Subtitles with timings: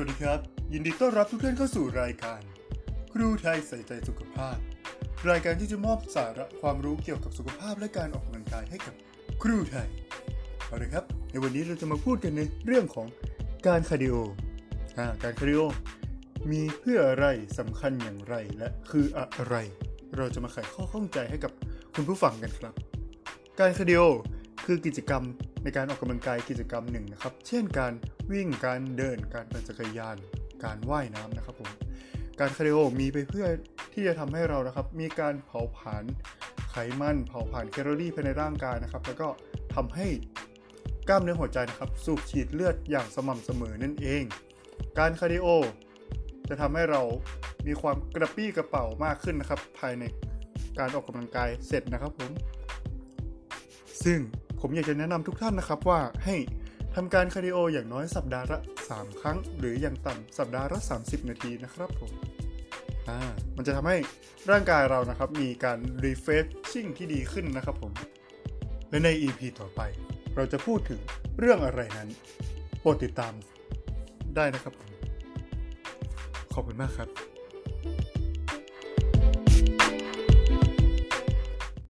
[0.00, 0.40] วัสดีครับ
[0.72, 2.40] ยินดีต้อนรับทุกท่านเข้าสู่รายการ
[3.12, 4.56] ครูไทยใส่ใจสุขภาพ
[5.30, 8.94] รายการที่จะมอบสาระความรู้เกี่ยวกับสุขภาพและการออกกำลังกายให้กับ
[9.42, 9.88] ครูไทย
[10.66, 13.06] เอาเลยครับ ในวันนี้เราจะมาพูดกันในเรื่องของ
[13.66, 14.14] การคาร์ดิโอ
[15.22, 15.60] การคาร์ดิโอ
[16.50, 17.26] มีเพื่ออะไร
[17.58, 19.54] สำคัญอย่างไรและคืออะไร
[20.16, 21.52] เราจะมาไขข้อข้องใจให้กับ
[21.94, 22.74] คุณผู้ฟังกันครับ
[23.60, 24.00] การคาร์ดิโอ
[24.70, 25.24] คือกิจกรรม
[25.64, 27.92] ในการออกกำลังกายกิจกรรมหนึ่งนะครับ เช่นการ
[28.32, 30.16] วิ่งการเดินการปั่นจักรยาน
[30.64, 31.70] การว่ายน้ำนะครับผม
[32.40, 33.46] การคาร์ดิโอมีไปเพื่อ
[33.92, 36.04] ที่จะทำให้เรานะครับ มีการเผาผลาญ
[36.70, 39.28] ไขมันเผาผลาญแคลอรี่ภายในร่างกายนะครับ แล้วก็
[39.74, 40.06] ทำให้
[41.08, 44.22] กล้ามเนื้อหัวใจนะครับ สูบฉีดเลือดอย่างสม่ำเสมอนั่นเอง
[44.98, 45.46] การคาร์ดิโอ
[46.48, 47.02] จะทำให้เรา
[47.66, 50.04] มีความกระปรี้กระเปร่ามากขึ้นนะครับ ภายใน
[50.78, 52.30] การออกกำลังกายเสร็จนะครับผม
[54.04, 54.20] ซึ่ง
[54.60, 56.36] ผมอยากจะแนะนำทุกท่านนะครับว่าให้
[56.94, 58.58] ทำการคาร์ดิโออย่างน้อยสัปดาห์ละ
[58.90, 62.12] 3 ครั้ง หรืออย่างต่ำสัปดาห์ละ 30 นาทีนะครับผม
[63.08, 63.18] อ่า
[63.56, 63.96] มันจะทำให้
[64.50, 67.92] ร่างกายเรานะครับ มีการ refreshing ที่ดีขึ้นนะครับผม
[68.90, 69.80] และใน EP ต่อไป
[70.36, 71.00] เราจะพูดถึง
[71.38, 72.08] เรื่องอะไรนั้น
[72.80, 73.32] โปรดติดตาม
[74.36, 74.90] ได้นะครับผม
[76.54, 77.08] ขอบคุณมากครับ